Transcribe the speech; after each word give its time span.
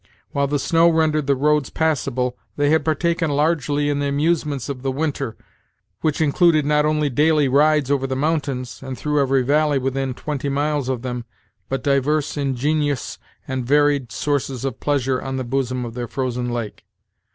While 0.31 0.47
the 0.47 0.57
snow 0.57 0.89
rendered 0.89 1.27
the 1.27 1.35
roads 1.35 1.69
passable, 1.69 2.35
they 2.55 2.71
had 2.71 2.83
partaken 2.83 3.29
largely 3.29 3.87
in 3.87 3.99
the 3.99 4.07
amusements 4.07 4.67
of 4.67 4.81
the 4.81 4.89
winter, 4.91 5.37
which 5.99 6.19
included 6.19 6.65
not 6.65 6.87
only 6.87 7.07
daily 7.07 7.47
rides 7.47 7.91
over 7.91 8.07
the 8.07 8.15
mountains, 8.15 8.81
and 8.81 8.97
through 8.97 9.21
every 9.21 9.43
valley 9.43 9.77
within 9.77 10.15
twenty 10.15 10.49
miles 10.49 10.89
of 10.89 11.03
them, 11.03 11.25
but 11.69 11.83
divers 11.83 12.35
ingenious 12.35 13.19
and 13.47 13.67
varied 13.67 14.11
sources 14.11 14.65
of 14.65 14.79
pleasure 14.79 15.21
on 15.21 15.37
the 15.37 15.43
bosom 15.43 15.85
of 15.85 15.93
their 15.93 16.07
frozen 16.07 16.49
lake. 16.49 16.83